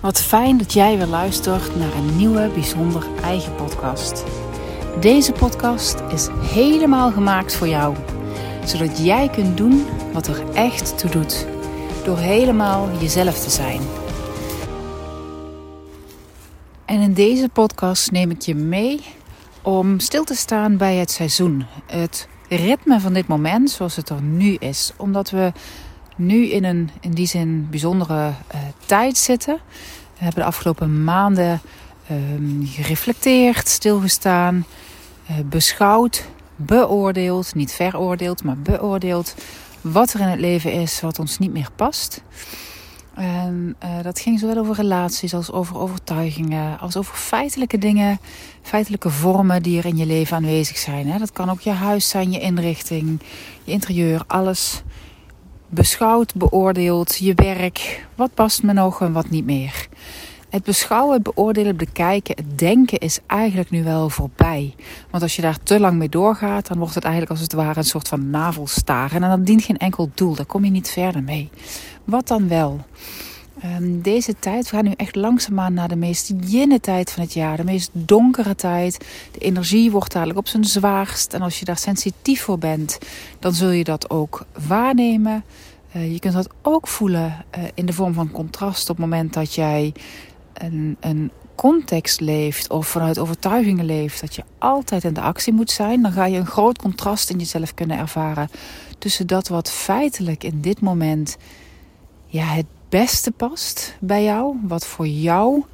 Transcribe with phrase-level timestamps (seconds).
[0.00, 4.24] Wat fijn dat jij weer luistert naar een nieuwe bijzonder eigen podcast.
[5.00, 7.96] Deze podcast is helemaal gemaakt voor jou,
[8.64, 11.46] zodat jij kunt doen wat er echt toe doet,
[12.04, 13.80] door helemaal jezelf te zijn.
[16.84, 19.00] En in deze podcast neem ik je mee
[19.62, 24.22] om stil te staan bij het seizoen, het ritme van dit moment zoals het er
[24.22, 25.52] nu is, omdat we
[26.18, 28.14] nu in een in die zin bijzondere
[28.54, 29.58] uh, tijd zitten.
[30.18, 31.60] We hebben de afgelopen maanden
[32.10, 34.66] um, gereflecteerd, stilgestaan,
[35.30, 39.34] uh, beschouwd, beoordeeld, niet veroordeeld, maar beoordeeld
[39.80, 42.22] wat er in het leven is wat ons niet meer past.
[43.14, 48.18] En uh, dat ging zowel over relaties als over overtuigingen, als over feitelijke dingen,
[48.62, 51.08] feitelijke vormen die er in je leven aanwezig zijn.
[51.08, 51.18] Hè.
[51.18, 53.20] Dat kan ook je huis zijn, je inrichting,
[53.64, 54.82] je interieur, alles
[55.68, 58.06] beschouwd, beoordeeld, je werk.
[58.14, 59.88] Wat past me nog en wat niet meer.
[60.48, 64.74] Het beschouwen, het beoordelen, bekijken, het denken is eigenlijk nu wel voorbij.
[65.10, 67.78] Want als je daar te lang mee doorgaat, dan wordt het eigenlijk als het ware
[67.78, 69.22] een soort van navelstaren.
[69.22, 71.50] En dat dient geen enkel doel, daar kom je niet verder mee.
[72.04, 72.80] Wat dan wel?
[73.64, 77.32] Um, deze tijd, we gaan nu echt langzaamaan naar de meest jinne tijd van het
[77.32, 77.56] jaar.
[77.56, 79.06] De meest donkere tijd.
[79.32, 81.32] De energie wordt dadelijk op zijn zwaarst.
[81.32, 82.98] En als je daar sensitief voor bent,
[83.38, 85.44] dan zul je dat ook waarnemen.
[85.96, 89.32] Uh, je kunt dat ook voelen uh, in de vorm van contrast op het moment
[89.32, 89.92] dat jij
[90.54, 95.70] een, een context leeft of vanuit overtuigingen leeft dat je altijd in de actie moet
[95.70, 98.48] zijn, dan ga je een groot contrast in jezelf kunnen ervaren
[98.98, 101.36] tussen dat wat feitelijk in dit moment
[102.26, 105.64] ja, het beste past bij jou, wat voor jou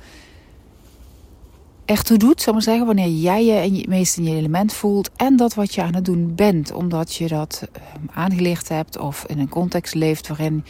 [1.84, 5.11] echt toe doet, zal maar zeggen, wanneer jij je je, meest in je element voelt
[5.17, 7.83] en dat wat je aan het doen bent, omdat je dat uh,
[8.15, 10.65] aangeleerd hebt of in een context leeft waarin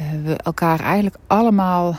[0.00, 1.96] uh, we elkaar eigenlijk allemaal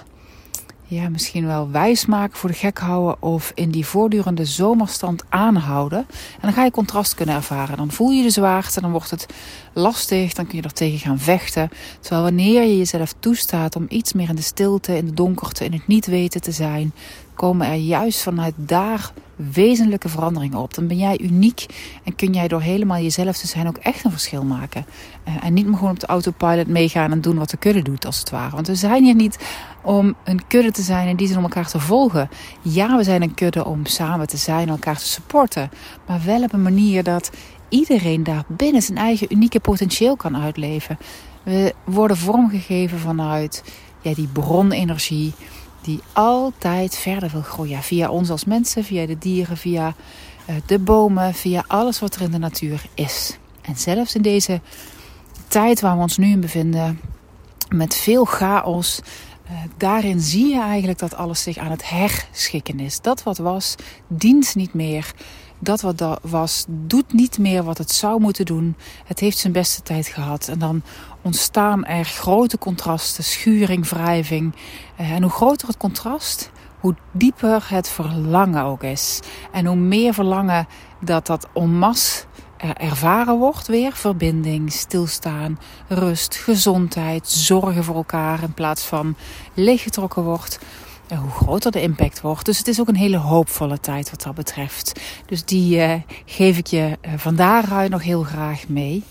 [0.88, 6.00] ja, misschien wel wijs maken, voor de gek houden of in die voortdurende zomerstand aanhouden.
[6.00, 7.78] En dan ga je contrast kunnen ervaren.
[7.78, 9.26] Dan voel je de zwaarte, dan wordt het
[9.74, 11.70] lastig, dan kun je er tegen gaan vechten.
[12.00, 15.74] Terwijl wanneer je jezelf toestaat om iets meer in de stilte, in de donkerte, in
[15.74, 16.94] het niet weten te zijn,
[17.36, 20.74] komen er juist vanuit daar wezenlijke veranderingen op.
[20.74, 21.66] Dan ben jij uniek
[22.04, 24.86] en kun jij door helemaal jezelf te zijn ook echt een verschil maken.
[25.28, 28.06] Uh, en niet maar gewoon op de autopilot meegaan en doen wat de kudde doet,
[28.06, 28.56] als het ware.
[28.56, 29.40] Want we zijn hier niet
[29.82, 32.30] om een kudde te zijn en die zijn om elkaar te volgen.
[32.62, 35.70] Ja, we zijn een kudde om samen te zijn, elkaar te supporten.
[36.08, 37.32] Maar wel op een manier dat
[37.70, 40.98] iedereen daar binnen zijn eigen unieke potentieel kan uitleven.
[41.44, 43.64] We worden vormgegeven vanuit
[44.02, 45.34] ja, die bronenergie
[45.86, 47.84] die altijd verder wil groeien.
[47.84, 49.96] Via ons als mensen, via de dieren, via
[50.50, 53.38] uh, de bomen, via alles wat er in de natuur is.
[53.62, 54.62] En zelfs in deze
[55.48, 57.00] tijd waar we ons nu in bevinden,
[57.70, 59.00] met veel chaos,
[59.46, 63.02] uh, daarin zie je eigenlijk dat alles zich aan het herschikken is.
[63.02, 63.76] Dat wat was,
[64.08, 65.14] dient niet meer
[65.60, 68.76] dat wat was, doet niet meer wat het zou moeten doen.
[69.06, 70.48] Het heeft zijn beste tijd gehad.
[70.48, 70.82] En dan
[71.22, 74.56] ontstaan er grote contrasten, schuring, wrijving.
[74.96, 79.20] Eh, en hoe groter het contrast, hoe dieper het verlangen ook is.
[79.52, 80.68] En hoe meer verlangen
[81.00, 82.26] dat dat onmas
[82.74, 83.94] ervaren wordt weer.
[83.94, 89.16] Verbinding, stilstaan, rust, gezondheid, zorgen voor elkaar in plaats van
[89.54, 90.60] leeggetrokken wordt
[91.10, 92.46] hoe groter de impact wordt.
[92.46, 95.00] Dus het is ook een hele hoopvolle tijd wat dat betreft.
[95.26, 95.94] Dus die uh,
[96.26, 99.04] geef ik je uh, van daaruit nog heel graag mee.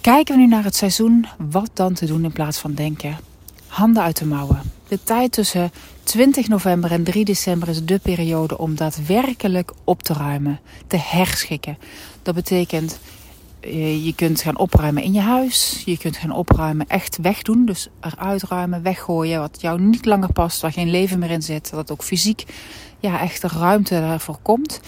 [0.00, 3.18] Kijken we nu naar het seizoen, wat dan te doen in plaats van denken?
[3.66, 4.62] Handen uit de mouwen.
[4.88, 5.72] De tijd tussen
[6.02, 11.78] 20 november en 3 december is de periode om daadwerkelijk op te ruimen, te herschikken.
[12.22, 13.21] Dat betekent eh,
[14.04, 15.82] je kunt gaan opruimen in je huis.
[15.84, 17.66] Je kunt gaan opruimen, echt wegdoen.
[17.66, 21.70] Dus eruit ruimen, weggooien wat jou niet langer past, waar geen leven meer in zit.
[21.70, 22.44] Dat ook fysiek
[23.02, 24.80] ja, echt de ruimte daarvoor komt.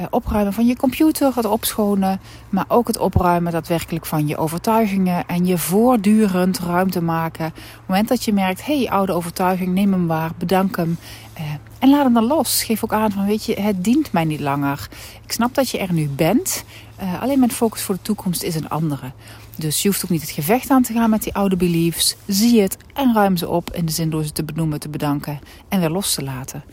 [0.00, 5.26] Uh, opruimen van je computer, het opschonen, maar ook het opruimen daadwerkelijk van je overtuigingen
[5.26, 7.46] en je voortdurend ruimte maken.
[7.46, 10.96] Op het moment dat je merkt, hé, hey, oude overtuiging, neem hem waar, bedank hem
[11.38, 11.42] uh,
[11.78, 12.62] en laat hem dan los.
[12.62, 14.88] Geef ook aan van, weet je, het dient mij niet langer.
[15.24, 16.64] Ik snap dat je er nu bent,
[17.02, 19.12] uh, alleen mijn focus voor de toekomst is een andere.
[19.56, 22.16] Dus je hoeft ook niet het gevecht aan te gaan met die oude beliefs.
[22.26, 25.38] Zie het en ruim ze op in de zin door ze te benoemen, te bedanken
[25.68, 26.64] en weer los te laten.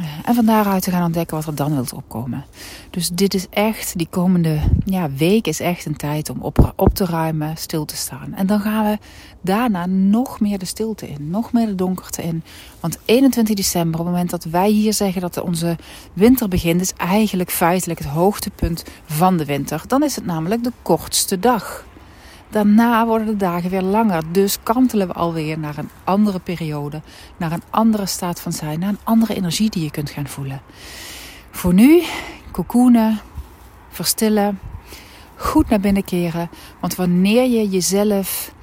[0.00, 2.44] Uh, en van daaruit te gaan ontdekken wat er dan wilt opkomen.
[2.90, 6.94] Dus dit is echt, die komende ja, week is echt een tijd om op, op
[6.94, 8.34] te ruimen, stil te staan.
[8.34, 8.98] En dan gaan we
[9.40, 12.42] daarna nog meer de stilte in, nog meer de donkerte in.
[12.80, 15.76] Want 21 december, op het moment dat wij hier zeggen dat onze
[16.12, 19.82] winter begint, is eigenlijk feitelijk het hoogtepunt van de winter.
[19.86, 21.84] Dan is het namelijk de kortste dag.
[22.54, 24.22] Daarna worden de dagen weer langer.
[24.32, 27.00] Dus kantelen we alweer naar een andere periode,
[27.36, 30.62] naar een andere staat van zijn, naar een andere energie die je kunt gaan voelen.
[31.50, 32.02] Voor nu,
[32.50, 33.20] cocoonen,
[33.88, 34.58] verstillen,
[35.36, 36.50] goed naar binnen keren.
[36.80, 38.53] Want wanneer je jezelf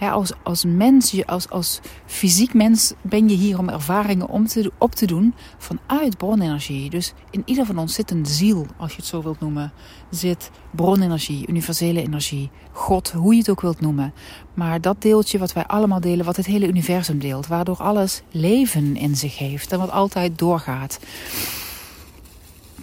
[0.00, 4.94] als, als mens, als, als fysiek mens, ben je hier om ervaringen om te, op
[4.94, 6.90] te doen vanuit bronenergie.
[6.90, 9.72] Dus in ieder van ons zit een ziel, als je het zo wilt noemen.
[10.10, 14.14] Zit bronenergie, universele energie, God, hoe je het ook wilt noemen.
[14.54, 18.96] Maar dat deeltje wat wij allemaal delen, wat het hele universum deelt, waardoor alles leven
[18.96, 20.98] in zich heeft en wat altijd doorgaat.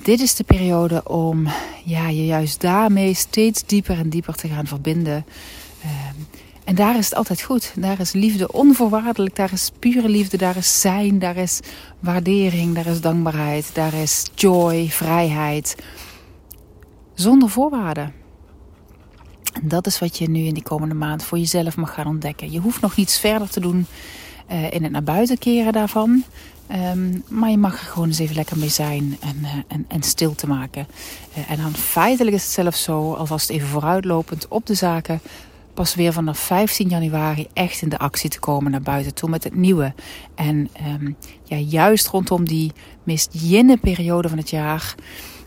[0.03, 1.47] Dit is de periode om
[1.85, 5.25] ja, je juist daarmee steeds dieper en dieper te gaan verbinden.
[5.83, 6.15] Ehm,
[6.71, 7.73] en daar is het altijd goed.
[7.75, 9.35] Daar is liefde onvoorwaardelijk.
[9.35, 10.37] Daar is pure liefde.
[10.37, 11.19] Daar is zijn.
[11.19, 11.59] Daar is
[11.99, 12.75] waardering.
[12.75, 13.69] Daar is dankbaarheid.
[13.73, 15.75] Daar is joy, vrijheid.
[17.13, 18.13] Zonder voorwaarden.
[19.53, 22.51] En dat is wat je nu in die komende maand voor jezelf mag gaan ontdekken.
[22.51, 23.85] Je hoeft nog niets verder te doen
[24.51, 26.23] uh, in het naar buiten keren daarvan.
[26.71, 30.03] Um, maar je mag er gewoon eens even lekker mee zijn en, uh, en, en,
[30.03, 30.87] stil te maken.
[31.37, 35.21] Uh, en dan feitelijk is het zelfs zo, alvast even vooruitlopend op de zaken,
[35.73, 39.43] pas weer vanaf 15 januari echt in de actie te komen naar buiten toe met
[39.43, 39.93] het nieuwe.
[40.35, 42.71] En um, ja, juist rondom die
[43.03, 44.95] meest jinne periode van het jaar,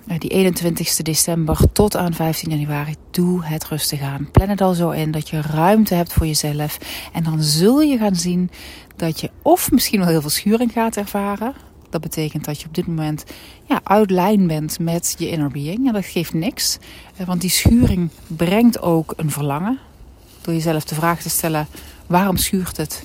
[0.06, 4.28] uh, die 21 december tot aan 15 januari, doe het rustig aan.
[4.30, 6.78] Plan het al zo in dat je ruimte hebt voor jezelf.
[7.12, 8.50] En dan zul je gaan zien
[8.96, 11.54] dat je of misschien wel heel veel schuring gaat ervaren.
[11.90, 13.24] Dat betekent dat je op dit moment
[13.68, 15.86] ja, uit lijn bent met je inner being.
[15.86, 16.78] En dat geeft niks.
[17.20, 19.78] Uh, want die schuring brengt ook een verlangen.
[20.44, 21.66] Door jezelf de vraag te stellen:
[22.06, 23.04] waarom schuurt het?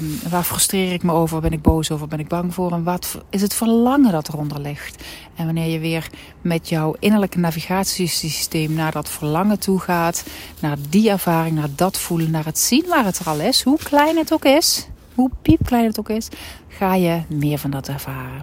[0.00, 1.40] Um, waar frustreer ik me over?
[1.40, 2.08] Ben ik boos over?
[2.08, 2.72] Ben ik bang voor?
[2.72, 5.04] En wat is het verlangen dat eronder ligt?
[5.34, 10.24] En wanneer je weer met jouw innerlijke navigatiesysteem naar dat verlangen toe gaat,
[10.60, 13.78] naar die ervaring, naar dat voelen, naar het zien waar het er al is, hoe
[13.78, 16.28] klein het ook is, hoe piepklein het ook is,
[16.68, 18.42] ga je meer van dat ervaren.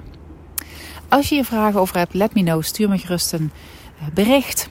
[1.10, 2.64] Als je hier vragen over hebt, let me know.
[2.64, 3.52] Stuur me gerust een
[4.00, 4.70] eh, bericht.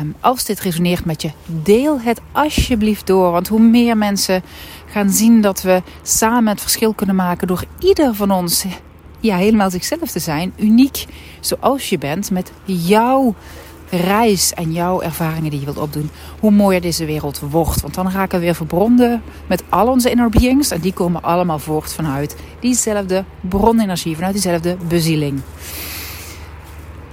[0.00, 3.30] Um, als dit resoneert met je, deel het alsjeblieft door.
[3.30, 4.42] Want hoe meer mensen
[4.86, 8.64] gaan zien dat we samen het verschil kunnen maken door ieder van ons
[9.20, 11.06] ja, helemaal zichzelf te zijn, uniek
[11.40, 13.34] zoals je bent, met jouw
[13.90, 16.10] reis en jouw ervaringen die je wilt opdoen,
[16.40, 17.80] hoe mooier deze wereld wordt.
[17.80, 21.58] Want dan raken we weer verbonden met al onze inner beings en die komen allemaal
[21.58, 25.40] voort vanuit diezelfde bronenergie, vanuit diezelfde bezieling.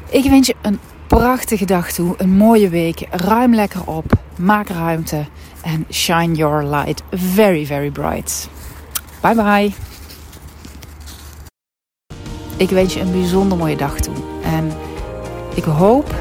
[0.09, 0.79] Ik wens je een
[1.15, 3.07] prachtige dag toe, een mooie week.
[3.09, 4.05] Ruim lekker op,
[4.37, 5.25] maak ruimte
[5.61, 8.49] en shine your light very, very bright.
[9.21, 9.71] Bye bye.
[12.57, 14.15] Ik wens je een bijzonder mooie dag toe.
[14.43, 14.71] En
[15.53, 16.15] ik hoop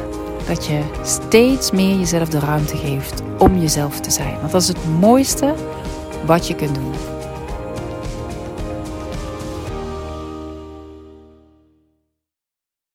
[0.46, 4.38] dat je steeds meer jezelf de ruimte geeft om jezelf te zijn.
[4.40, 5.54] Want dat is het mooiste
[6.26, 7.13] wat je kunt doen.